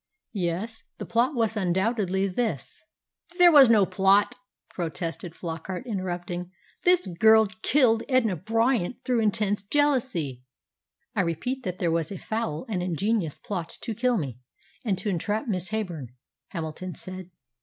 [0.33, 0.81] "Yes.
[0.97, 2.85] The plot was undoubtedly this"
[3.37, 4.33] "There was no plot,"
[4.71, 6.49] protested Flockart, interrupting.
[6.81, 10.41] "This girl killed Edna Bryant through intense jealousy."
[11.15, 14.39] "I repeat that there was a foul and ingenious plot to kill me,
[14.83, 16.07] and to entrap Miss Heyburn,"
[16.49, 17.29] Hamilton said.